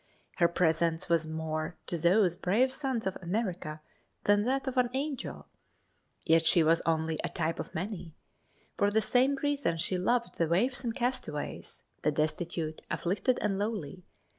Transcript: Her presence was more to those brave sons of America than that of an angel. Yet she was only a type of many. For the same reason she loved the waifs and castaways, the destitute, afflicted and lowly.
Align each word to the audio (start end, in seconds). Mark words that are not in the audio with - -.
Her 0.37 0.47
presence 0.47 1.09
was 1.09 1.27
more 1.27 1.77
to 1.85 1.95
those 1.95 2.35
brave 2.35 2.71
sons 2.71 3.05
of 3.05 3.19
America 3.21 3.83
than 4.23 4.45
that 4.45 4.65
of 4.67 4.75
an 4.77 4.89
angel. 4.95 5.45
Yet 6.25 6.43
she 6.43 6.63
was 6.63 6.81
only 6.87 7.19
a 7.23 7.29
type 7.29 7.59
of 7.59 7.75
many. 7.75 8.15
For 8.79 8.89
the 8.89 8.99
same 8.99 9.35
reason 9.43 9.77
she 9.77 9.99
loved 9.99 10.39
the 10.39 10.47
waifs 10.47 10.83
and 10.83 10.95
castaways, 10.95 11.83
the 12.01 12.11
destitute, 12.11 12.81
afflicted 12.89 13.37
and 13.43 13.59
lowly. 13.59 14.03